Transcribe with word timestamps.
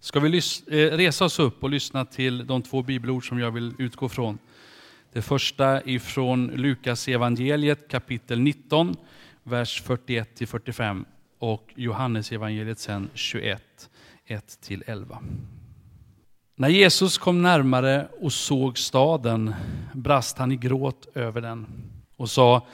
ska 0.00 0.20
vi 0.20 0.36
eh, 0.38 0.76
resa 0.76 1.24
oss 1.24 1.38
upp 1.38 1.62
och 1.62 1.70
lyssna 1.70 2.04
till 2.04 2.46
de 2.46 2.62
två 2.62 2.82
bibelord 2.82 3.28
som 3.28 3.38
jag 3.38 3.50
vill 3.50 3.74
utgå 3.78 4.08
från. 4.08 4.38
Det 5.12 5.22
första 5.22 5.82
ifrån 5.82 6.46
Lukas 6.46 7.08
evangeliet 7.08 7.88
kapitel 7.88 8.40
19, 8.40 8.96
vers 9.42 9.82
41-45 9.86 11.04
och 11.38 11.72
Johannes 11.74 12.32
evangeliet 12.32 12.78
sen 12.78 13.10
21, 13.14 13.90
1-11. 14.26 15.16
När 16.56 16.68
Jesus 16.68 17.18
kom 17.18 17.42
närmare 17.42 18.08
och 18.20 18.32
såg 18.32 18.78
staden 18.78 19.54
brast 19.92 20.38
han 20.38 20.52
i 20.52 20.56
gråt 20.56 21.08
över 21.14 21.40
den 21.40 21.66
och 22.16 22.30
sa, 22.30 22.66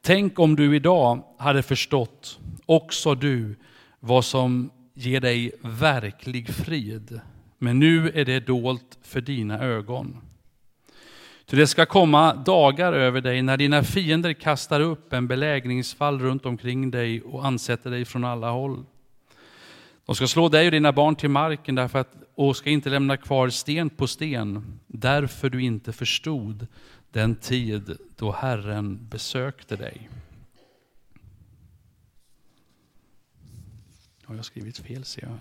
tänk 0.00 0.38
om 0.38 0.56
du 0.56 0.76
idag 0.76 1.24
hade 1.38 1.62
förstått, 1.62 2.38
också 2.66 3.14
du, 3.14 3.56
vad 4.00 4.24
som 4.24 4.70
ger 4.94 5.20
dig 5.20 5.52
verklig 5.60 6.48
frid. 6.48 7.20
Men 7.58 7.78
nu 7.78 8.10
är 8.14 8.24
det 8.24 8.40
dolt 8.40 8.98
för 9.02 9.20
dina 9.20 9.58
ögon. 9.58 10.20
Ty 11.46 11.56
det 11.56 11.66
ska 11.66 11.86
komma 11.86 12.34
dagar 12.34 12.92
över 12.92 13.20
dig 13.20 13.42
när 13.42 13.56
dina 13.56 13.82
fiender 13.82 14.32
kastar 14.32 14.80
upp 14.80 15.12
en 15.12 15.26
belägringsfall 15.26 16.20
runt 16.20 16.46
omkring 16.46 16.90
dig 16.90 17.22
och 17.22 17.46
ansätter 17.46 17.90
dig 17.90 18.04
från 18.04 18.24
alla 18.24 18.50
håll. 18.50 18.84
De 20.06 20.14
ska 20.14 20.26
slå 20.26 20.48
dig 20.48 20.66
och 20.66 20.72
dina 20.72 20.92
barn 20.92 21.16
till 21.16 21.30
marken 21.30 21.74
därför 21.74 21.98
att, 21.98 22.14
och 22.34 22.56
ska 22.56 22.70
inte 22.70 22.90
lämna 22.90 23.16
kvar 23.16 23.48
sten 23.48 23.90
på 23.90 24.06
sten, 24.06 24.78
därför 24.86 25.50
du 25.50 25.62
inte 25.62 25.92
förstod 25.92 26.66
den 27.10 27.36
tid 27.36 27.96
då 28.16 28.32
Herren 28.32 29.08
besökte 29.10 29.76
dig. 29.76 30.08
Har 34.26 34.34
jag 34.34 34.44
skrivit 34.44 34.78
fel 34.78 35.04
ser 35.04 35.22
jag. 35.22 35.38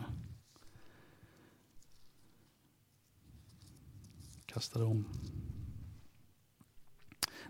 Kastade 4.46 4.86
om. 4.86 5.06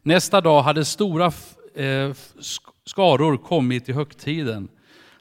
Nästa 0.02 0.42
dag 0.42 0.64
hade 0.64 0.86
stora 0.86 1.26
eh, 1.76 2.14
skaror 2.86 3.38
kommit 3.38 3.86
till 3.86 3.96
högtiden. 3.96 4.70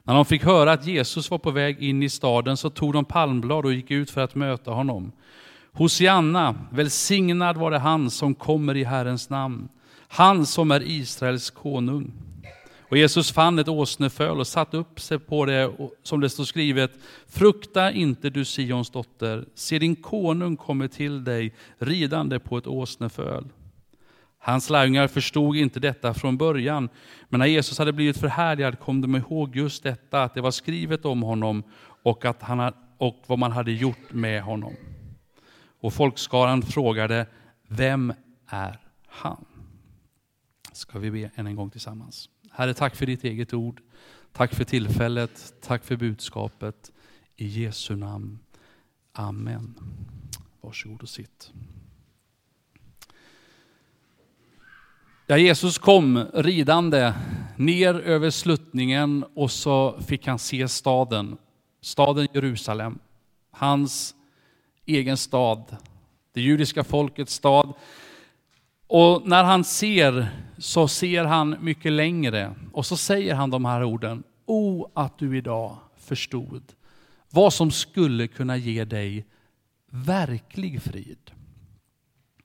När 0.03 0.15
de 0.15 0.25
fick 0.25 0.45
höra 0.45 0.73
att 0.73 0.87
Jesus 0.87 1.31
var 1.31 1.39
på 1.39 1.51
väg 1.51 1.83
in 1.83 2.03
i 2.03 2.09
staden 2.09 2.57
så 2.57 2.71
tog 2.71 2.93
de 2.93 3.05
palmblad 3.05 3.65
och 3.65 3.73
gick 3.73 3.91
ut 3.91 4.11
för 4.11 4.21
att 4.21 4.35
möta 4.35 4.71
honom. 4.71 5.13
Hosianna, 5.73 6.55
välsignad 6.73 7.57
var 7.57 7.71
det 7.71 7.79
han 7.79 8.11
som 8.11 8.35
kommer 8.35 8.77
i 8.77 8.85
Herrens 8.85 9.31
namn, 9.31 9.69
han 10.09 10.47
som 10.47 10.71
är 10.71 10.83
Israels 10.83 11.51
konung. 11.51 12.13
Och 12.93 12.99
Jesus 12.99 13.33
fann 13.33 13.59
ett 13.59 13.69
åsneföl 13.69 14.41
och 14.41 14.47
satte 14.47 14.77
upp 14.77 15.01
sig 15.01 15.19
på 15.19 15.45
det, 15.45 15.73
som 16.03 16.21
det 16.21 16.31
står 16.31 16.45
skrivet, 16.45 16.93
frukta 17.27 17.93
inte 17.93 18.31
du 18.31 18.45
Sions 18.45 18.91
dotter, 18.91 19.45
se 19.55 19.79
din 19.79 19.97
konung 19.97 20.57
kommer 20.57 20.89
till 20.89 21.25
dig 21.25 21.55
ridande 21.79 22.39
på 22.39 22.59
ett 22.59 22.67
åsneföl. 22.67 23.49
Hans 24.39 24.71
lärjungar 24.71 25.09
förstod 25.09 25.57
inte 25.57 25.81
detta 25.81 26.15
från 26.15 26.37
början, 26.37 26.89
men 27.29 27.39
när 27.39 27.47
Jesus 27.47 27.79
hade 27.79 27.93
blivit 27.93 28.17
förhärligad 28.17 28.79
kom 28.79 29.01
de 29.01 29.17
ihåg 29.17 29.57
just 29.57 29.83
detta, 29.83 30.23
att 30.23 30.35
det 30.35 30.41
var 30.41 30.51
skrivet 30.51 31.05
om 31.05 31.23
honom 31.23 31.63
och, 32.03 32.25
att 32.25 32.43
han, 32.43 32.73
och 32.99 33.23
vad 33.27 33.39
man 33.39 33.53
hade 33.53 33.73
gjort 33.73 34.13
med 34.13 34.43
honom. 34.43 34.75
Och 35.81 35.93
folkskaran 35.93 36.63
frågade, 36.63 37.27
vem 37.69 38.13
är 38.47 38.81
han? 39.07 39.45
Ska 40.73 40.99
vi 40.99 41.11
be 41.11 41.31
än 41.35 41.47
en 41.47 41.57
gång 41.57 41.71
tillsammans. 41.71 42.29
Herre, 42.55 42.75
tack 42.75 42.97
för 42.97 43.07
ditt 43.07 43.25
eget 43.25 43.55
ord. 43.55 43.81
Tack 44.33 44.55
för 44.55 44.65
tillfället, 44.65 45.55
tack 45.61 45.85
för 45.85 45.97
budskapet. 45.97 46.93
I 47.37 47.47
Jesu 47.47 47.97
namn. 47.97 48.39
Amen. 49.13 49.75
Varsågod 50.61 51.03
och 51.03 51.09
sitt. 51.09 51.53
Ja, 55.27 55.39
Jesus 55.39 55.79
kom 55.79 56.27
ridande 56.35 57.13
ner 57.57 57.95
över 57.95 58.31
sluttningen 58.31 59.25
och 59.35 59.51
så 59.51 60.01
fick 60.07 60.27
han 60.27 60.39
se 60.39 60.69
staden, 60.69 61.37
staden 61.81 62.29
Jerusalem, 62.33 62.99
hans 63.51 64.15
egen 64.87 65.17
stad, 65.17 65.77
det 66.33 66.41
judiska 66.41 66.85
folkets 66.85 67.35
stad. 67.35 67.75
Och 68.95 69.29
när 69.29 69.45
han 69.45 69.65
ser 69.65 70.29
så 70.59 70.89
ser 70.89 71.25
han 71.25 71.57
mycket 71.61 71.93
längre 71.93 72.55
och 72.73 72.87
så 72.87 72.97
säger 72.97 73.35
han 73.35 73.51
de 73.51 73.65
här 73.65 73.85
orden. 73.85 74.23
O 74.47 74.91
att 74.95 75.19
du 75.19 75.37
idag 75.37 75.77
förstod 75.97 76.63
vad 77.31 77.53
som 77.53 77.71
skulle 77.71 78.27
kunna 78.27 78.57
ge 78.57 78.85
dig 78.85 79.27
verklig 79.91 80.83
frid. 80.83 81.31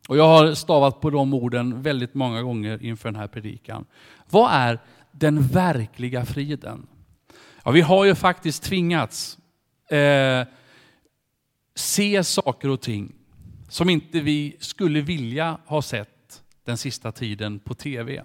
Och 0.08 0.18
jag 0.18 0.28
har 0.28 0.54
stavat 0.54 1.02
på 1.02 1.10
de 1.10 1.34
orden 1.34 1.82
väldigt 1.82 2.14
många 2.14 2.42
gånger 2.42 2.84
inför 2.84 3.10
den 3.10 3.20
här 3.20 3.28
predikan. 3.28 3.86
Vad 4.30 4.52
är 4.54 4.80
den 5.12 5.42
verkliga 5.48 6.26
friden? 6.26 6.88
Ja, 7.64 7.72
vi 7.72 7.82
har 7.82 8.06
ju 8.06 8.16
faktiskt 8.16 8.64
tvingats 8.64 9.38
eh, 9.90 10.48
se 11.76 12.24
saker 12.24 12.70
och 12.70 12.82
ting 12.82 13.16
som 13.70 13.90
inte 13.90 14.20
vi 14.20 14.58
skulle 14.60 15.02
vilja 15.02 15.58
ha 15.66 15.82
sett 15.82 16.17
den 16.68 16.78
sista 16.78 17.12
tiden 17.12 17.60
på 17.60 17.74
tv. 17.74 18.24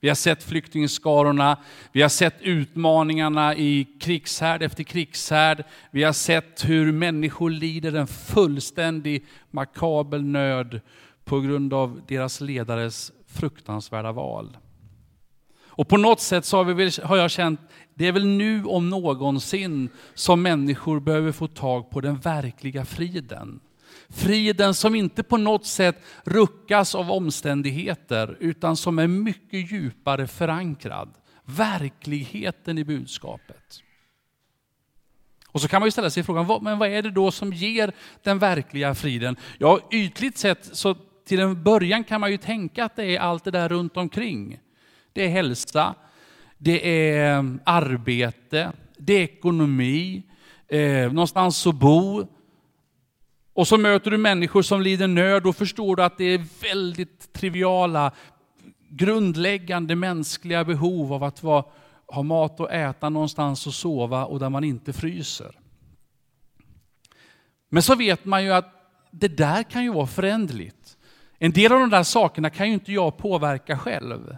Vi 0.00 0.08
har 0.08 0.14
sett 0.14 0.42
flyktingskarorna, 0.42 1.58
vi 1.92 2.02
har 2.02 2.08
sett 2.08 2.42
utmaningarna 2.42 3.56
i 3.56 3.86
krigshärd 4.00 4.62
efter 4.62 4.84
krigshärd. 4.84 5.64
Vi 5.90 6.02
har 6.02 6.12
sett 6.12 6.64
hur 6.68 6.92
människor 6.92 7.50
lider 7.50 7.92
en 7.94 8.06
fullständig 8.06 9.24
makabel 9.50 10.24
nöd 10.24 10.80
på 11.24 11.40
grund 11.40 11.74
av 11.74 12.00
deras 12.08 12.40
ledares 12.40 13.12
fruktansvärda 13.26 14.12
val. 14.12 14.56
Och 15.80 15.88
på 15.88 15.96
något 15.96 16.20
sätt 16.20 16.44
så 16.44 16.56
har, 16.56 16.64
vi 16.64 16.72
väl, 16.72 16.90
har 17.02 17.16
jag 17.16 17.30
känt, 17.30 17.60
det 17.94 18.06
är 18.06 18.12
väl 18.12 18.26
nu 18.26 18.64
om 18.64 18.90
någonsin 18.90 19.88
som 20.14 20.42
människor 20.42 21.00
behöver 21.00 21.32
få 21.32 21.46
tag 21.46 21.90
på 21.90 22.00
den 22.00 22.16
verkliga 22.16 22.84
friden. 22.84 23.60
Friden 24.10 24.74
som 24.74 24.94
inte 24.94 25.22
på 25.22 25.36
något 25.36 25.66
sätt 25.66 26.02
ruckas 26.24 26.94
av 26.94 27.10
omständigheter, 27.10 28.36
utan 28.40 28.76
som 28.76 28.98
är 28.98 29.06
mycket 29.06 29.72
djupare 29.72 30.26
förankrad. 30.26 31.14
Verkligheten 31.44 32.78
i 32.78 32.84
budskapet. 32.84 33.82
Och 35.52 35.60
så 35.60 35.68
kan 35.68 35.80
man 35.80 35.86
ju 35.86 35.90
ställa 35.90 36.10
sig 36.10 36.22
frågan, 36.22 36.62
men 36.62 36.78
vad 36.78 36.88
är 36.88 37.02
det 37.02 37.10
då 37.10 37.30
som 37.30 37.52
ger 37.52 37.92
den 38.22 38.38
verkliga 38.38 38.94
friden? 38.94 39.36
Ja, 39.58 39.80
ytligt 39.92 40.38
sett 40.38 40.76
så 40.76 40.96
till 41.26 41.40
en 41.40 41.62
början 41.62 42.04
kan 42.04 42.20
man 42.20 42.30
ju 42.30 42.36
tänka 42.36 42.84
att 42.84 42.96
det 42.96 43.16
är 43.16 43.20
allt 43.20 43.44
det 43.44 43.50
där 43.50 43.68
runt 43.68 43.96
omkring. 43.96 44.60
Det 45.12 45.24
är 45.24 45.28
hälsa, 45.28 45.94
det 46.58 47.06
är 47.08 47.38
eh, 47.38 47.44
arbete, 47.64 48.72
det 48.96 49.12
är 49.12 49.22
ekonomi, 49.22 50.22
eh, 50.68 51.12
någonstans 51.12 51.66
att 51.66 51.74
bo, 51.74 52.26
och 53.60 53.68
så 53.68 53.78
möter 53.78 54.10
du 54.10 54.18
människor 54.18 54.62
som 54.62 54.82
lider 54.82 55.08
nöd 55.08 55.46
och 55.46 55.56
förstår 55.56 55.96
du 55.96 56.02
att 56.02 56.18
det 56.18 56.24
är 56.24 56.46
väldigt 56.62 57.32
triviala, 57.32 58.12
grundläggande 58.88 59.96
mänskliga 59.96 60.64
behov 60.64 61.12
av 61.12 61.24
att 61.24 61.42
vara, 61.42 61.64
ha 62.06 62.22
mat 62.22 62.60
och 62.60 62.72
äta, 62.72 63.08
någonstans 63.08 63.66
att 63.66 63.74
sova 63.74 64.24
och 64.24 64.38
där 64.38 64.48
man 64.48 64.64
inte 64.64 64.92
fryser. 64.92 65.58
Men 67.68 67.82
så 67.82 67.94
vet 67.94 68.24
man 68.24 68.44
ju 68.44 68.52
att 68.52 68.72
det 69.10 69.28
där 69.28 69.62
kan 69.62 69.84
ju 69.84 69.92
vara 69.92 70.06
förändligt. 70.06 70.96
En 71.38 71.52
del 71.52 71.72
av 71.72 71.80
de 71.80 71.90
där 71.90 72.02
sakerna 72.02 72.50
kan 72.50 72.68
ju 72.68 72.74
inte 72.74 72.92
jag 72.92 73.16
påverka 73.16 73.78
själv. 73.78 74.36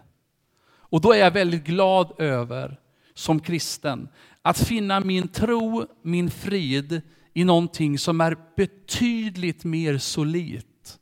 Och 0.77 1.01
då 1.01 1.13
är 1.13 1.19
jag 1.19 1.31
väldigt 1.31 1.65
glad 1.65 2.13
över, 2.19 2.81
som 3.15 3.41
kristen, 3.41 4.09
att 4.43 4.59
finna 4.59 5.01
min 5.01 5.29
tro, 5.29 5.87
min 6.03 6.31
frid 6.31 7.03
i 7.35 7.45
någonting 7.45 7.99
som 7.99 8.21
är 8.21 8.37
betydligt 8.57 9.65
mer 9.65 9.99
solitt 9.99 10.99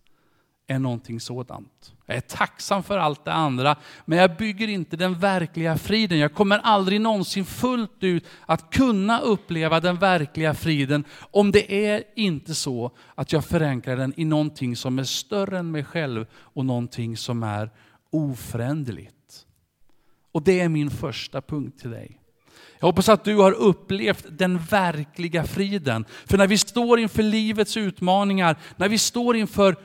än 0.69 0.83
någonting 0.83 1.21
sådant. 1.21 1.95
Jag 2.07 2.17
är 2.17 2.21
tacksam 2.21 2.83
för 2.83 2.99
allt 2.99 3.25
det 3.25 3.33
andra, 3.33 3.77
men 4.05 4.19
jag 4.19 4.37
bygger 4.37 4.69
inte 4.69 4.97
den 4.97 5.19
verkliga 5.19 5.79
friden. 5.79 6.19
Jag 6.19 6.35
kommer 6.35 6.59
aldrig 6.59 7.01
någonsin 7.01 7.45
fullt 7.45 7.97
ut 8.05 8.27
att 8.47 8.71
kunna 8.71 9.21
uppleva 9.21 9.81
den 9.81 9.97
verkliga 9.97 10.55
friden 10.55 11.05
om 11.31 11.51
det 11.51 11.89
är 11.89 12.03
inte 12.17 12.55
så 12.55 12.91
att 13.15 13.33
jag 13.33 13.45
förankrar 13.45 13.97
den 13.97 14.15
i 14.17 14.25
någonting 14.25 14.77
som 14.77 14.99
är 14.99 15.05
större 15.05 15.59
än 15.59 15.71
mig 15.71 15.85
själv 15.85 16.27
och 16.35 16.65
någonting 16.65 17.17
som 17.17 17.43
är 17.43 17.71
oföränderligt. 18.11 19.47
Och 20.33 20.43
det 20.43 20.61
är 20.61 20.69
min 20.69 20.91
första 20.91 21.43
punkt 21.43 21.81
till 21.81 21.91
dig. 21.91 22.20
Jag 22.81 22.89
hoppas 22.89 23.09
att 23.09 23.25
du 23.25 23.37
har 23.37 23.53
upplevt 23.53 24.27
den 24.31 24.59
verkliga 24.59 25.45
friden. 25.45 26.05
För 26.27 26.39
när 26.39 26.47
vi 26.47 26.59
står 26.59 26.99
inför 26.99 27.23
livets 27.23 27.77
utmaningar, 27.77 28.57
när 28.77 28.89
vi 28.89 28.99
står 28.99 29.37
inför 29.37 29.77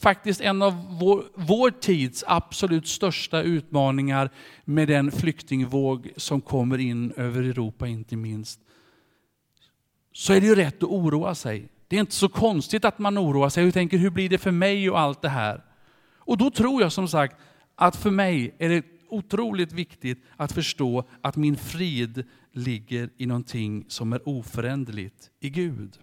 faktiskt 0.00 0.40
en 0.40 0.62
av 0.62 0.98
vår, 1.00 1.24
vår 1.34 1.70
tids 1.70 2.24
absolut 2.26 2.88
största 2.88 3.42
utmaningar 3.42 4.30
med 4.64 4.88
den 4.88 5.10
flyktingvåg 5.10 6.10
som 6.16 6.40
kommer 6.40 6.78
in 6.78 7.12
över 7.16 7.42
Europa 7.42 7.86
inte 7.86 8.16
minst. 8.16 8.60
så 10.12 10.32
är 10.32 10.40
det 10.40 10.46
ju 10.46 10.54
rätt 10.54 10.82
att 10.82 10.88
oroa 10.88 11.34
sig. 11.34 11.68
Det 11.88 11.96
är 11.96 12.00
inte 12.00 12.14
så 12.14 12.28
konstigt 12.28 12.84
att 12.84 12.98
man 12.98 13.18
oroar 13.18 13.48
sig 13.48 13.66
och 13.66 13.74
tänker 13.74 13.98
hur 13.98 14.10
blir 14.10 14.28
det 14.28 14.38
för 14.38 14.50
mig 14.50 14.90
och 14.90 15.00
allt 15.00 15.22
det 15.22 15.28
här. 15.28 15.64
Och 16.18 16.38
då 16.38 16.50
tror 16.50 16.82
jag 16.82 16.92
som 16.92 17.08
sagt 17.08 17.36
att 17.74 17.96
för 17.96 18.10
mig 18.10 18.54
är 18.58 18.68
det 18.68 18.84
otroligt 19.12 19.72
viktigt 19.72 20.24
att 20.36 20.52
förstå 20.52 21.04
att 21.20 21.36
min 21.36 21.56
frid 21.56 22.24
ligger 22.52 23.10
i 23.16 23.26
någonting 23.26 23.84
som 23.88 24.12
är 24.12 24.28
oföränderligt, 24.28 25.30
i 25.40 25.50
Gud. 25.50 25.98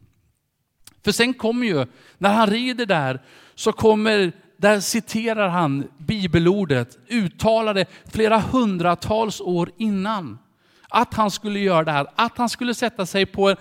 För 1.04 1.12
sen 1.12 1.34
kommer 1.34 1.68
ju, 1.68 1.86
när 2.18 2.34
han 2.34 2.50
rider 2.50 2.86
där, 2.86 3.22
så 3.56 3.72
kommer, 3.72 4.32
där 4.58 4.80
citerar 4.80 5.50
han 5.50 5.88
bibelordet, 5.98 6.98
uttalade 7.08 7.86
flera 8.06 8.40
hundratals 8.40 9.42
år 9.42 9.72
innan. 9.78 10.38
Att 10.90 11.14
han 11.14 11.32
skulle 11.32 11.60
göra 11.60 11.84
det 11.84 11.92
här, 11.92 12.08
att 12.16 12.38
han 12.38 12.50
skulle 12.50 12.74
sätta 12.74 13.06
sig 13.06 13.26
på 13.26 13.56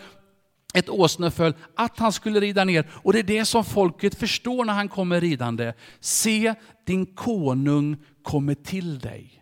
ett 0.75 0.89
åsneföl, 0.89 1.55
att 1.75 1.99
han 1.99 2.12
skulle 2.12 2.41
rida 2.41 2.65
ner. 2.65 2.87
Och 2.93 3.12
det 3.12 3.19
är 3.19 3.23
det 3.23 3.45
som 3.45 3.65
folket 3.65 4.15
förstår 4.15 4.65
när 4.65 4.73
han 4.73 4.89
kommer 4.89 5.21
ridande. 5.21 5.73
Se, 6.00 6.55
din 6.87 7.06
konung 7.06 7.97
kommer 8.23 8.55
till 8.55 8.99
dig. 8.99 9.38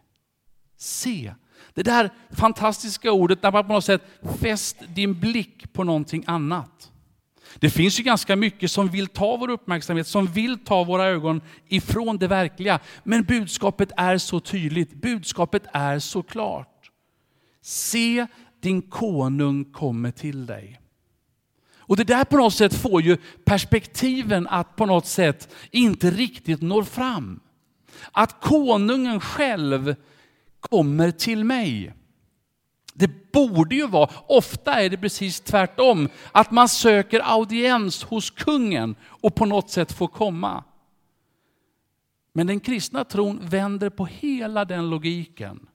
Se. 0.87 1.35
Det 1.75 1.83
där 1.83 2.11
fantastiska 2.31 3.13
ordet 3.13 3.43
där 3.43 3.53
man 3.53 3.67
på 3.67 3.73
något 3.73 3.85
sätt 3.85 4.03
fäst 4.41 4.77
din 4.89 5.21
blick 5.21 5.73
på 5.73 5.85
någonting 5.85 6.25
annat. 6.27 6.91
Det 7.59 7.71
finns 7.71 8.01
ju 8.01 8.03
ganska 8.03 8.37
mycket 8.37 8.71
som 8.71 8.89
vill 8.89 9.07
ta 9.07 9.37
vår 9.37 9.51
uppmärksamhet, 9.51 10.07
som 10.07 10.27
vill 10.27 10.59
ta 10.59 10.85
våra 10.85 11.05
ögon 11.05 11.41
ifrån 11.69 12.19
det 12.19 12.29
verkliga. 12.29 12.81
Men 13.05 13.25
budskapet 13.25 13.93
är 13.97 14.19
så 14.19 14.41
tydligt, 14.41 14.95
budskapet 14.95 15.63
är 15.73 15.99
så 15.99 16.23
klart. 16.23 16.91
Se, 17.63 18.27
din 18.61 18.83
konung 18.83 19.65
kommer 19.65 20.11
till 20.11 20.47
dig. 20.47 20.81
Och 21.79 21.97
det 21.97 22.05
där 22.05 22.25
på 22.25 22.37
något 22.37 22.55
sätt 22.55 22.75
får 22.75 23.03
ju 23.03 23.17
perspektiven 23.45 24.47
att 24.47 24.77
på 24.77 24.87
något 24.87 25.07
sätt 25.07 25.55
inte 25.71 26.11
riktigt 26.11 26.63
når 26.63 26.83
fram. 26.83 27.41
Att 28.13 28.41
konungen 28.41 29.21
själv 29.21 29.95
kommer 30.61 31.11
till 31.11 31.45
mig. 31.45 31.95
Det 32.95 33.33
borde 33.33 33.75
ju 33.75 33.87
vara, 33.87 34.11
ofta 34.27 34.73
är 34.83 34.91
det 34.91 34.97
precis 34.97 35.41
tvärtom, 35.41 36.09
att 36.33 36.51
man 36.51 36.69
söker 36.69 37.21
audiens 37.25 38.05
hos 38.05 38.31
kungen 38.31 38.97
och 39.05 39.35
på 39.35 39.45
något 39.45 39.71
sätt 39.71 39.93
får 39.93 40.09
komma. 40.09 40.65
Men 42.33 42.47
den 42.47 42.61
kristna 42.61 43.05
tron 43.05 43.41
vänder 43.43 43.91
på 43.91 44.07
hela 44.07 44.65
den 44.65 44.91
logiken 44.91 45.67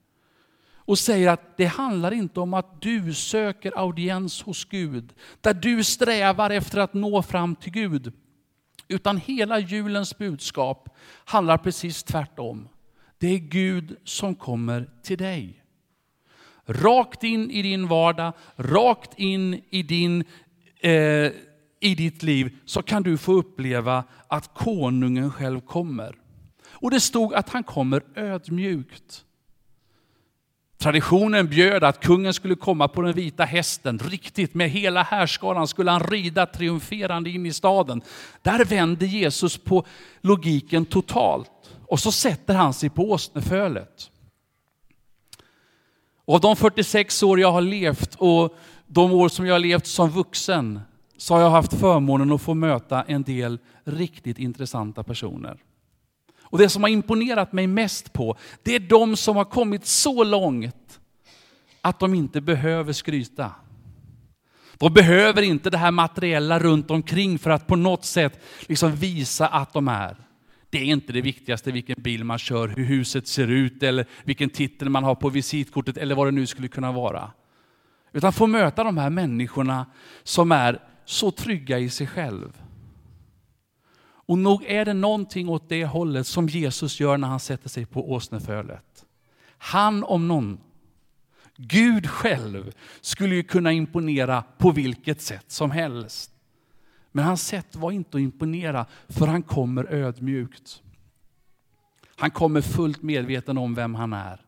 och 0.84 0.98
säger 0.98 1.30
att 1.30 1.56
det 1.56 1.64
handlar 1.64 2.12
inte 2.12 2.40
om 2.40 2.54
att 2.54 2.82
du 2.82 3.14
söker 3.14 3.78
audiens 3.78 4.42
hos 4.42 4.64
Gud, 4.64 5.12
där 5.40 5.54
du 5.54 5.84
strävar 5.84 6.50
efter 6.50 6.78
att 6.78 6.94
nå 6.94 7.22
fram 7.22 7.56
till 7.56 7.72
Gud. 7.72 8.12
Utan 8.88 9.16
hela 9.16 9.58
julens 9.58 10.18
budskap 10.18 10.88
handlar 11.24 11.58
precis 11.58 12.02
tvärtom. 12.02 12.68
Det 13.22 13.34
är 13.34 13.38
Gud 13.38 13.96
som 14.04 14.34
kommer 14.34 14.88
till 15.02 15.18
dig. 15.18 15.62
Rakt 16.66 17.24
in 17.24 17.50
i 17.50 17.62
din 17.62 17.88
vardag, 17.88 18.32
rakt 18.56 19.18
in 19.18 19.62
i, 19.70 19.82
din, 19.82 20.24
eh, 20.80 20.92
i 21.80 21.94
ditt 21.96 22.22
liv 22.22 22.56
så 22.64 22.82
kan 22.82 23.02
du 23.02 23.18
få 23.18 23.32
uppleva 23.32 24.04
att 24.28 24.54
konungen 24.54 25.32
själv 25.32 25.60
kommer. 25.60 26.16
Och 26.64 26.90
det 26.90 27.00
stod 27.00 27.34
att 27.34 27.48
han 27.48 27.62
kommer 27.62 28.02
ödmjukt. 28.14 29.24
Traditionen 30.78 31.48
bjöd 31.48 31.84
att 31.84 32.00
kungen 32.00 32.34
skulle 32.34 32.54
komma 32.54 32.88
på 32.88 33.02
den 33.02 33.12
vita 33.12 33.44
hästen, 33.44 33.98
riktigt 33.98 34.54
med 34.54 34.70
hela 34.70 35.02
härskaran 35.02 35.68
skulle 35.68 35.90
han 35.90 36.06
rida 36.06 36.46
triumferande 36.46 37.30
in 37.30 37.46
i 37.46 37.52
staden. 37.52 38.02
Där 38.42 38.64
vände 38.64 39.06
Jesus 39.06 39.58
på 39.58 39.86
logiken 40.20 40.84
totalt 40.84 41.50
och 41.92 42.00
så 42.00 42.12
sätter 42.12 42.54
han 42.54 42.74
sig 42.74 42.90
på 42.90 43.10
åsnefölet. 43.10 44.10
Och 46.24 46.34
av 46.34 46.40
de 46.40 46.56
46 46.56 47.22
år 47.22 47.40
jag 47.40 47.52
har 47.52 47.60
levt 47.60 48.14
och 48.14 48.56
de 48.86 49.12
år 49.12 49.28
som 49.28 49.46
jag 49.46 49.54
har 49.54 49.58
levt 49.58 49.86
som 49.86 50.10
vuxen 50.10 50.80
så 51.16 51.34
har 51.34 51.40
jag 51.40 51.50
haft 51.50 51.74
förmånen 51.74 52.32
att 52.32 52.42
få 52.42 52.54
möta 52.54 53.02
en 53.02 53.22
del 53.22 53.58
riktigt 53.84 54.38
intressanta 54.38 55.02
personer. 55.02 55.56
Och 56.42 56.58
det 56.58 56.68
som 56.68 56.82
har 56.82 56.90
imponerat 56.90 57.52
mig 57.52 57.66
mest 57.66 58.12
på, 58.12 58.36
det 58.62 58.74
är 58.74 58.80
de 58.80 59.16
som 59.16 59.36
har 59.36 59.44
kommit 59.44 59.86
så 59.86 60.24
långt 60.24 61.00
att 61.80 61.98
de 61.98 62.14
inte 62.14 62.40
behöver 62.40 62.92
skryta. 62.92 63.52
De 64.76 64.92
behöver 64.92 65.42
inte 65.42 65.70
det 65.70 65.78
här 65.78 65.90
materiella 65.90 66.58
runt 66.58 66.90
omkring 66.90 67.38
för 67.38 67.50
att 67.50 67.66
på 67.66 67.76
något 67.76 68.04
sätt 68.04 68.40
liksom 68.68 68.94
visa 68.94 69.48
att 69.48 69.72
de 69.72 69.88
är. 69.88 70.31
Det 70.72 70.78
är 70.78 70.84
inte 70.84 71.12
det 71.12 71.20
viktigaste 71.20 71.72
vilken 71.72 72.02
bil 72.02 72.24
man 72.24 72.38
kör, 72.38 72.68
hur 72.68 72.84
huset 72.84 73.26
ser 73.26 73.48
ut 73.48 73.82
eller 73.82 74.06
vilken 74.24 74.50
titel 74.50 74.88
man 74.88 75.04
har 75.04 75.14
på 75.14 75.28
visitkortet 75.28 75.96
eller 75.96 76.14
vad 76.14 76.26
det 76.26 76.30
nu 76.30 76.46
skulle 76.46 76.68
kunna 76.68 76.92
vara. 76.92 77.30
Utan 78.12 78.32
få 78.32 78.46
möta 78.46 78.84
de 78.84 78.98
här 78.98 79.10
människorna 79.10 79.86
som 80.22 80.52
är 80.52 80.82
så 81.04 81.30
trygga 81.30 81.78
i 81.78 81.90
sig 81.90 82.06
själv. 82.06 82.62
Och 84.04 84.38
nog 84.38 84.64
är 84.64 84.84
det 84.84 84.94
någonting 84.94 85.48
åt 85.48 85.68
det 85.68 85.84
hållet 85.84 86.26
som 86.26 86.48
Jesus 86.48 87.00
gör 87.00 87.16
när 87.16 87.28
han 87.28 87.40
sätter 87.40 87.68
sig 87.68 87.86
på 87.86 88.12
åsnefölet. 88.12 89.04
Han 89.58 90.04
om 90.04 90.28
någon, 90.28 90.60
Gud 91.56 92.10
själv, 92.10 92.72
skulle 93.00 93.34
ju 93.34 93.42
kunna 93.42 93.72
imponera 93.72 94.44
på 94.58 94.70
vilket 94.70 95.20
sätt 95.20 95.50
som 95.50 95.70
helst. 95.70 96.31
Men 97.12 97.24
hans 97.24 97.46
sätt 97.46 97.76
var 97.76 97.90
inte 97.90 98.16
att 98.16 98.22
imponera, 98.22 98.86
för 99.08 99.26
han 99.26 99.42
kommer 99.42 99.84
ödmjukt. 99.92 100.82
Han 102.16 102.30
kommer 102.30 102.60
fullt 102.60 103.02
medveten 103.02 103.58
om 103.58 103.74
vem 103.74 103.94
han 103.94 104.12
är. 104.12 104.40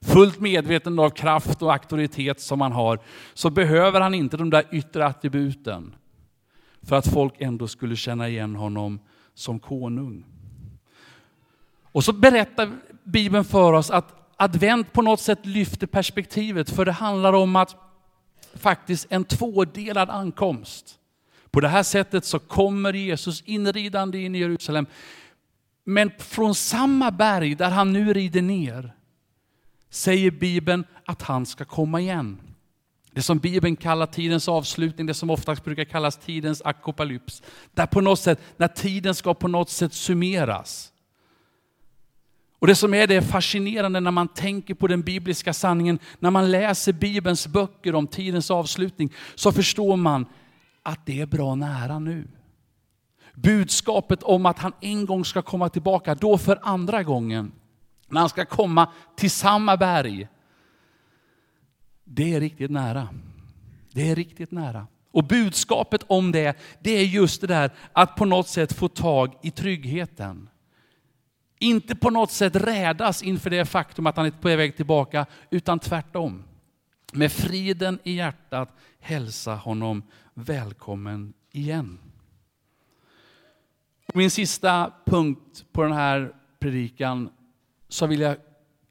Fullt 0.00 0.40
medveten 0.40 0.98
av 0.98 1.10
kraft 1.10 1.62
och 1.62 1.72
auktoritet 1.72 2.40
som 2.40 2.60
han 2.60 2.72
har, 2.72 2.98
så 3.34 3.50
behöver 3.50 4.00
han 4.00 4.14
inte 4.14 4.36
de 4.36 4.50
där 4.50 4.64
yttre 4.70 5.06
attributen 5.06 5.94
för 6.82 6.96
att 6.96 7.06
folk 7.06 7.34
ändå 7.38 7.68
skulle 7.68 7.96
känna 7.96 8.28
igen 8.28 8.56
honom 8.56 9.00
som 9.34 9.60
konung. 9.60 10.24
Och 11.92 12.04
så 12.04 12.12
berättar 12.12 12.72
Bibeln 13.04 13.44
för 13.44 13.72
oss 13.72 13.90
att 13.90 14.32
advent 14.36 14.92
på 14.92 15.02
något 15.02 15.20
sätt 15.20 15.46
lyfter 15.46 15.86
perspektivet, 15.86 16.70
för 16.70 16.84
det 16.84 16.92
handlar 16.92 17.32
om 17.32 17.56
att 17.56 17.76
faktiskt 18.54 19.06
en 19.10 19.24
tvådelad 19.24 20.10
ankomst. 20.10 20.99
På 21.50 21.60
det 21.60 21.68
här 21.68 21.82
sättet 21.82 22.24
så 22.24 22.38
kommer 22.38 22.92
Jesus 22.92 23.42
inridande 23.46 24.18
in 24.18 24.34
i 24.34 24.38
Jerusalem. 24.38 24.86
Men 25.84 26.10
från 26.18 26.54
samma 26.54 27.10
berg 27.10 27.54
där 27.54 27.70
han 27.70 27.92
nu 27.92 28.12
rider 28.12 28.42
ner, 28.42 28.92
säger 29.90 30.30
Bibeln 30.30 30.84
att 31.04 31.22
han 31.22 31.46
ska 31.46 31.64
komma 31.64 32.00
igen. 32.00 32.40
Det 33.12 33.22
som 33.22 33.38
Bibeln 33.38 33.76
kallar 33.76 34.06
tidens 34.06 34.48
avslutning, 34.48 35.06
det 35.06 35.14
som 35.14 35.30
oftast 35.30 35.64
brukar 35.64 35.84
kallas 35.84 36.16
tidens 36.16 36.62
akopalyps. 36.64 37.42
Där 37.74 37.86
på 37.86 38.00
något 38.00 38.20
sätt, 38.20 38.40
när 38.56 38.68
tiden 38.68 39.14
ska 39.14 39.34
på 39.34 39.48
något 39.48 39.70
sätt 39.70 39.94
summeras. 39.94 40.92
Och 42.58 42.66
det 42.66 42.74
som 42.74 42.94
är 42.94 43.06
det 43.06 43.22
fascinerande 43.22 44.00
när 44.00 44.10
man 44.10 44.28
tänker 44.28 44.74
på 44.74 44.86
den 44.86 45.02
bibliska 45.02 45.52
sanningen, 45.52 45.98
när 46.18 46.30
man 46.30 46.50
läser 46.50 46.92
Bibelns 46.92 47.46
böcker 47.46 47.94
om 47.94 48.06
tidens 48.06 48.50
avslutning, 48.50 49.12
så 49.34 49.52
förstår 49.52 49.96
man 49.96 50.26
att 50.82 51.06
det 51.06 51.20
är 51.20 51.26
bra 51.26 51.54
nära 51.54 51.98
nu. 51.98 52.28
Budskapet 53.34 54.22
om 54.22 54.46
att 54.46 54.58
han 54.58 54.72
en 54.80 55.06
gång 55.06 55.24
ska 55.24 55.42
komma 55.42 55.68
tillbaka, 55.68 56.14
då 56.14 56.38
för 56.38 56.58
andra 56.62 57.02
gången, 57.02 57.52
när 58.08 58.20
han 58.20 58.28
ska 58.28 58.44
komma 58.44 58.92
till 59.16 59.30
samma 59.30 59.76
berg, 59.76 60.28
det 62.04 62.34
är 62.34 62.40
riktigt 62.40 62.70
nära. 62.70 63.08
Det 63.92 64.10
är 64.10 64.16
riktigt 64.16 64.50
nära. 64.50 64.86
Och 65.12 65.24
budskapet 65.24 66.04
om 66.06 66.32
det, 66.32 66.58
det 66.80 66.90
är 66.90 67.04
just 67.04 67.40
det 67.40 67.46
där 67.46 67.70
att 67.92 68.16
på 68.16 68.24
något 68.24 68.48
sätt 68.48 68.72
få 68.72 68.88
tag 68.88 69.34
i 69.42 69.50
tryggheten. 69.50 70.48
Inte 71.58 71.94
på 71.94 72.10
något 72.10 72.30
sätt 72.30 72.56
rädas 72.56 73.22
inför 73.22 73.50
det 73.50 73.64
faktum 73.64 74.06
att 74.06 74.16
han 74.16 74.26
är 74.26 74.30
på 74.30 74.48
väg 74.48 74.76
tillbaka, 74.76 75.26
utan 75.50 75.78
tvärtom. 75.78 76.44
Med 77.12 77.32
friden 77.32 77.98
i 78.02 78.12
hjärtat 78.12 78.76
hälsa 79.00 79.54
honom 79.54 80.02
välkommen 80.44 81.32
igen. 81.52 81.98
Min 84.14 84.30
sista 84.30 84.92
punkt 85.04 85.64
på 85.72 85.82
den 85.82 85.92
här 85.92 86.32
predikan 86.58 87.30
så 87.88 88.06
vill 88.06 88.20
jag 88.20 88.36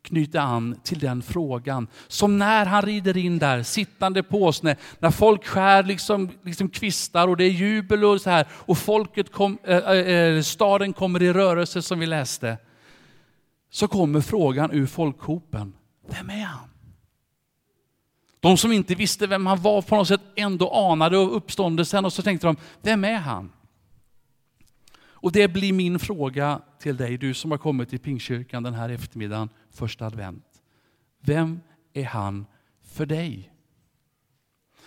knyta 0.02 0.42
an 0.42 0.80
till 0.84 1.00
den 1.00 1.22
frågan. 1.22 1.88
Som 2.08 2.38
när 2.38 2.66
han 2.66 2.82
rider 2.82 3.18
in 3.18 3.40
där, 3.40 3.64
sittande 3.64 4.24
på 4.24 4.44
åsne, 4.44 4.76
när 5.00 5.12
folk 5.12 5.46
skär 5.46 5.84
liksom, 5.84 6.30
liksom 6.44 6.70
kvistar 6.70 7.28
och 7.28 7.38
det 7.38 7.44
är 7.44 7.50
jubel 7.50 8.06
och 8.06 8.22
så 8.22 8.30
här, 8.30 8.48
och 8.52 8.78
folket 8.78 9.32
kom, 9.32 9.58
äh, 9.64 10.42
staden 10.42 10.94
kommer 10.94 11.24
i 11.24 11.34
rörelse 11.34 11.82
som 11.82 12.00
vi 12.00 12.06
läste. 12.06 12.58
Så 13.70 13.88
kommer 13.88 14.22
frågan 14.22 14.72
ur 14.72 14.86
folkhopen, 14.86 15.74
vem 16.08 16.30
är 16.30 16.44
han? 16.44 16.69
De 18.40 18.58
som 18.58 18.72
inte 18.72 18.96
visste 18.96 19.28
vem 19.28 19.46
han 19.46 19.62
var 19.62 19.82
på 19.82 19.96
något 19.96 20.08
sätt 20.08 20.22
ändå 20.36 20.70
anade 20.72 21.18
uppståndelsen 21.18 22.06
och 22.06 22.14
så 22.14 22.22
tänkte 22.22 22.48
de, 22.48 22.56
vem 22.82 23.04
är 23.04 23.18
han? 23.18 23.52
Och 25.22 25.32
det 25.32 25.48
blir 25.48 25.74
min 25.74 26.00
fråga 26.00 26.62
till 26.80 26.98
dig, 26.98 27.18
du 27.18 27.34
som 27.34 27.52
har 27.52 27.58
kommit 27.58 27.90
till 27.90 28.00
Pingkyrkan 28.00 28.64
den 28.64 28.74
här 28.74 28.90
eftermiddagen, 28.90 29.50
första 29.72 30.06
advent. 30.06 30.46
Vem 31.22 31.62
är 31.94 32.06
han 32.06 32.46
för 32.84 33.06
dig? 33.06 33.52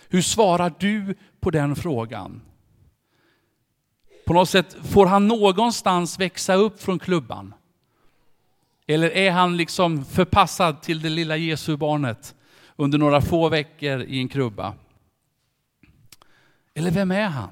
Hur 0.09 0.21
svarar 0.21 0.73
du 0.79 1.15
på 1.39 1.51
den 1.51 1.75
frågan? 1.75 2.41
På 4.25 4.33
något 4.33 4.49
sätt, 4.49 4.75
får 4.83 5.05
han 5.05 5.27
någonstans 5.27 6.19
växa 6.19 6.53
upp 6.53 6.81
från 6.81 6.99
klubban? 6.99 7.53
Eller 8.87 9.09
är 9.09 9.31
han 9.31 9.57
liksom 9.57 10.05
förpassad 10.05 10.81
till 10.81 11.01
det 11.01 11.09
lilla 11.09 11.37
Jesu 11.37 11.77
barnet 11.77 12.35
under 12.75 12.97
några 12.97 13.21
få 13.21 13.49
veckor 13.49 14.01
i 14.01 14.19
en 14.19 14.27
krubba? 14.27 14.73
Eller 16.73 16.91
vem 16.91 17.11
är 17.11 17.27
han? 17.27 17.49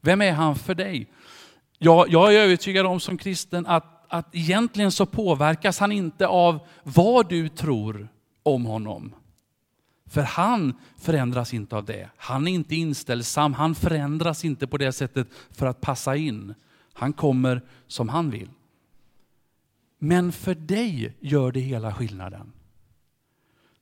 Vem 0.00 0.22
är 0.22 0.32
han 0.32 0.56
för 0.56 0.74
dig? 0.74 1.06
Jag, 1.78 2.08
jag 2.08 2.34
är 2.34 2.38
övertygad 2.38 2.86
om 2.86 3.00
som 3.00 3.18
kristen 3.18 3.66
att, 3.66 4.04
att 4.08 4.34
egentligen 4.34 4.92
så 4.92 5.06
påverkas 5.06 5.78
han 5.78 5.92
inte 5.92 6.26
av 6.26 6.58
vad 6.82 7.28
du 7.28 7.48
tror 7.48 8.08
om 8.42 8.64
honom. 8.64 9.14
För 10.06 10.22
han 10.22 10.74
förändras 10.96 11.54
inte 11.54 11.76
av 11.76 11.84
det. 11.84 12.10
Han 12.16 12.48
är 12.48 12.52
inte 12.52 12.74
inställsam, 12.74 13.54
han 13.54 13.74
förändras 13.74 14.44
inte 14.44 14.66
på 14.66 14.78
det 14.78 14.92
sättet 14.92 15.28
för 15.50 15.66
att 15.66 15.80
passa 15.80 16.16
in. 16.16 16.54
Han 16.92 17.12
kommer 17.12 17.62
som 17.86 18.08
han 18.08 18.30
vill. 18.30 18.50
Men 19.98 20.32
för 20.32 20.54
dig 20.54 21.16
gör 21.20 21.52
det 21.52 21.60
hela 21.60 21.94
skillnaden. 21.94 22.52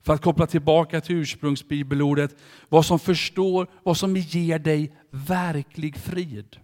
För 0.02 0.14
att 0.14 0.22
koppla 0.22 0.46
tillbaka 0.46 1.00
till 1.00 1.16
ursprungsbibelordet, 1.16 2.36
vad 2.68 2.86
som 2.86 2.98
förstår, 2.98 3.66
vad 3.82 3.96
som 3.96 4.16
ger 4.16 4.58
dig 4.58 4.96
verklig 5.10 5.96
frid. 5.96 6.56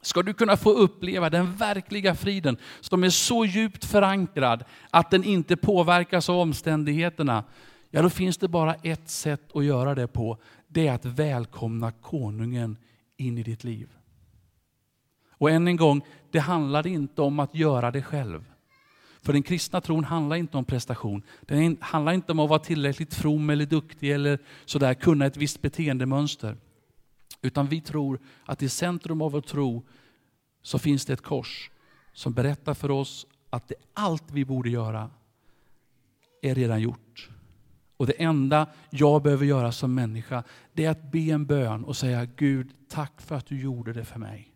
Ska 0.00 0.22
du 0.22 0.34
kunna 0.34 0.56
få 0.56 0.70
uppleva 0.70 1.30
den 1.30 1.56
verkliga 1.56 2.14
friden 2.14 2.56
som 2.80 3.04
är 3.04 3.10
så 3.10 3.44
djupt 3.44 3.84
förankrad 3.84 4.64
att 4.90 5.10
den 5.10 5.24
inte 5.24 5.56
påverkas 5.56 6.28
av 6.28 6.38
omständigheterna, 6.38 7.44
ja 7.90 8.02
då 8.02 8.10
finns 8.10 8.38
det 8.38 8.48
bara 8.48 8.74
ett 8.74 9.10
sätt 9.10 9.56
att 9.56 9.64
göra 9.64 9.94
det 9.94 10.06
på. 10.06 10.38
Det 10.68 10.88
är 10.88 10.92
att 10.92 11.04
välkomna 11.04 11.92
konungen 11.92 12.76
in 13.16 13.38
i 13.38 13.42
ditt 13.42 13.64
liv. 13.64 13.88
Och 15.30 15.50
än 15.50 15.68
en 15.68 15.76
gång, 15.76 16.02
det 16.30 16.38
handlar 16.38 16.86
inte 16.86 17.22
om 17.22 17.40
att 17.40 17.54
göra 17.54 17.90
det 17.90 18.02
själv. 18.02 18.44
För 19.26 19.32
den 19.32 19.42
kristna 19.42 19.80
tron 19.80 20.04
handlar 20.04 20.36
inte 20.36 20.56
om 20.56 20.64
prestation. 20.64 21.22
Den 21.40 21.76
handlar 21.80 22.12
inte 22.12 22.32
om 22.32 22.40
att 22.40 22.48
vara 22.48 22.58
tillräckligt 22.58 23.14
from 23.14 23.50
eller 23.50 23.66
duktig 23.66 24.12
eller 24.12 24.38
sådär, 24.64 24.94
kunna 24.94 25.26
ett 25.26 25.36
visst 25.36 25.62
beteendemönster. 25.62 26.56
Utan 27.42 27.66
vi 27.66 27.80
tror 27.80 28.20
att 28.44 28.62
i 28.62 28.68
centrum 28.68 29.22
av 29.22 29.32
vår 29.32 29.40
tro 29.40 29.82
så 30.62 30.78
finns 30.78 31.04
det 31.04 31.12
ett 31.12 31.22
kors 31.22 31.70
som 32.12 32.32
berättar 32.32 32.74
för 32.74 32.90
oss 32.90 33.26
att 33.50 33.68
det, 33.68 33.74
allt 33.94 34.30
vi 34.32 34.44
borde 34.44 34.70
göra 34.70 35.10
är 36.42 36.54
redan 36.54 36.80
gjort. 36.80 37.30
Och 37.96 38.06
det 38.06 38.22
enda 38.22 38.66
jag 38.90 39.22
behöver 39.22 39.46
göra 39.46 39.72
som 39.72 39.94
människa, 39.94 40.42
det 40.72 40.84
är 40.84 40.90
att 40.90 41.12
be 41.12 41.18
en 41.18 41.46
bön 41.46 41.84
och 41.84 41.96
säga 41.96 42.24
Gud, 42.24 42.70
tack 42.88 43.20
för 43.20 43.34
att 43.34 43.46
du 43.46 43.60
gjorde 43.60 43.92
det 43.92 44.04
för 44.04 44.18
mig. 44.18 44.55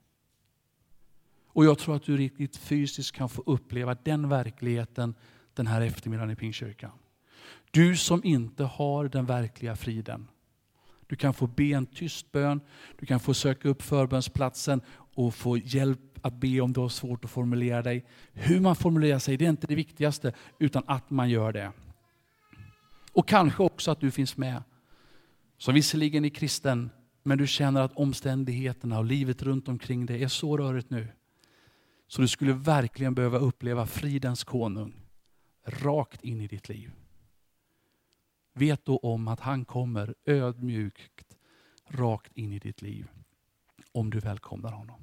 Och 1.53 1.65
jag 1.65 1.79
tror 1.79 1.97
att 1.97 2.03
du 2.03 2.17
riktigt 2.17 2.57
fysiskt 2.57 3.13
kan 3.13 3.29
få 3.29 3.43
uppleva 3.47 3.95
den 3.95 4.29
verkligheten 4.29 5.15
den 5.55 5.67
här 5.67 5.81
eftermiddagen 5.81 6.31
i 6.31 6.37
Pingstkyrkan. 6.37 6.91
Du 7.71 7.97
som 7.97 8.25
inte 8.25 8.65
har 8.65 9.09
den 9.09 9.27
verkliga 9.27 9.77
friden. 9.77 10.29
Du 11.07 11.17
kan 11.17 11.35
få 11.35 11.47
be 11.47 11.65
en 11.65 11.87
tyst 11.87 12.33
bön, 12.33 12.61
du 12.99 13.07
kan 13.07 13.21
få 13.21 13.35
söka 13.35 13.69
upp 13.69 13.83
förbönsplatsen 13.83 14.81
och 15.15 15.35
få 15.35 15.57
hjälp 15.57 16.01
att 16.23 16.35
be 16.35 16.61
om 16.61 16.73
du 16.73 16.81
har 16.81 16.89
svårt 16.89 17.25
att 17.25 17.31
formulera 17.31 17.83
dig. 17.83 18.05
Hur 18.33 18.61
man 18.61 18.77
formulerar 18.77 19.19
sig, 19.19 19.37
det 19.37 19.45
är 19.45 19.51
inte 19.51 19.67
det 19.67 19.75
viktigaste, 19.75 20.33
utan 20.59 20.83
att 20.87 21.11
man 21.11 21.31
gör 21.31 21.53
det. 21.53 21.73
Och 23.13 23.29
kanske 23.29 23.63
också 23.63 23.91
att 23.91 24.01
du 24.01 24.11
finns 24.11 24.37
med, 24.37 24.63
som 25.59 25.75
visserligen 25.75 26.25
är 26.25 26.29
kristen, 26.29 26.91
men 27.23 27.39
du 27.39 27.47
känner 27.47 27.81
att 27.81 27.93
omständigheterna 27.93 28.99
och 28.99 29.05
livet 29.05 29.43
runt 29.43 29.69
omkring 29.69 30.07
dig 30.07 30.25
är 30.25 30.29
så 30.29 30.57
rörigt 30.57 30.91
nu. 30.91 31.09
Så 32.11 32.23
du 32.23 32.29
skulle 32.29 32.53
verkligen 32.53 33.15
behöva 33.15 33.39
uppleva 33.39 33.87
fridens 33.87 34.45
konung 34.45 34.93
rakt 35.65 36.25
in 36.25 36.41
i 36.41 36.47
ditt 36.47 36.69
liv. 36.69 36.93
Vet 38.53 38.85
då 38.85 38.97
om 38.97 39.29
att 39.29 39.41
han 39.41 39.65
kommer 39.65 40.15
ödmjukt 40.25 41.37
rakt 41.89 42.37
in 42.37 42.53
i 42.53 42.59
ditt 42.59 42.83
liv. 42.83 43.09
Om 43.93 44.11
du 44.11 44.19
välkomnar 44.19 44.73
honom. 44.73 45.01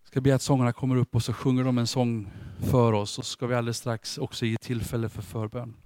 Jag 0.00 0.08
ska 0.08 0.20
be 0.20 0.34
att 0.34 0.42
sångarna 0.42 0.72
kommer 0.72 0.96
upp 0.96 1.14
och 1.14 1.22
så 1.22 1.32
sjunger 1.32 1.64
de 1.64 1.78
en 1.78 1.86
sång 1.86 2.30
för 2.70 2.92
oss. 2.92 3.18
Och 3.18 3.24
så 3.24 3.30
ska 3.30 3.46
vi 3.46 3.54
alldeles 3.54 3.78
strax 3.78 4.18
också 4.18 4.46
ge 4.46 4.56
tillfälle 4.56 5.08
för 5.08 5.22
förbön. 5.22 5.76